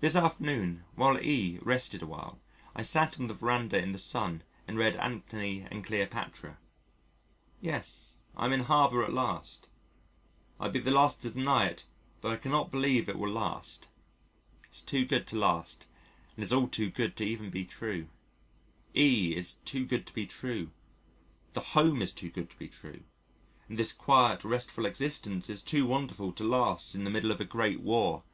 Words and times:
This 0.00 0.14
afternoon 0.14 0.84
while 0.94 1.18
E 1.18 1.58
rested 1.62 2.02
awhile 2.02 2.38
I 2.76 2.82
sat 2.82 3.18
on 3.18 3.28
the 3.28 3.32
veranda 3.34 3.80
in 3.80 3.92
the 3.92 3.98
sun 3.98 4.42
and 4.66 4.76
read 4.76 4.94
Antony 4.96 5.66
and 5.70 5.82
Cleopatra.... 5.82 6.58
Yes, 7.58 8.12
I'm 8.36 8.52
in 8.52 8.64
harbour 8.64 9.02
at 9.02 9.14
last. 9.14 9.66
I'd 10.60 10.74
be 10.74 10.80
the 10.80 10.90
last 10.90 11.22
to 11.22 11.30
deny 11.30 11.64
it 11.64 11.86
but 12.20 12.30
I 12.30 12.36
cannot 12.36 12.70
believe 12.70 13.08
it 13.08 13.18
will 13.18 13.30
last. 13.32 13.88
It's 14.64 14.82
too 14.82 15.06
good 15.06 15.26
to 15.28 15.36
last 15.36 15.86
and 16.36 16.42
it's 16.42 16.52
all 16.52 16.68
too 16.68 16.90
good 16.90 17.16
to 17.16 17.24
be 17.24 17.30
even 17.30 17.66
true. 17.68 18.08
E 18.94 19.34
is 19.34 19.54
too 19.64 19.86
good 19.86 20.06
to 20.08 20.12
be 20.12 20.26
true, 20.26 20.72
the 21.54 21.60
home 21.72 22.02
is 22.02 22.12
too 22.12 22.28
good 22.30 22.50
to 22.50 22.58
be 22.58 22.68
true, 22.68 23.02
and 23.66 23.78
this 23.78 23.94
quiet 23.94 24.44
restful 24.44 24.84
existence 24.84 25.48
is 25.48 25.62
too 25.62 25.86
wonderful 25.86 26.32
to 26.34 26.44
last 26.44 26.94
in 26.94 27.04
the 27.04 27.10
middle 27.10 27.30
of 27.30 27.40
a 27.40 27.46
great 27.46 27.80
war. 27.80 28.24